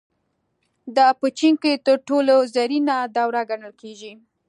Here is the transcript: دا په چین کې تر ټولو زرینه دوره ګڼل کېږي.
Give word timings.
دا 0.97 1.07
په 1.19 1.27
چین 1.37 1.53
کې 1.61 1.81
تر 1.85 1.97
ټولو 2.07 2.35
زرینه 2.55 2.95
دوره 3.17 3.41
ګڼل 3.49 3.73
کېږي. 3.81 4.13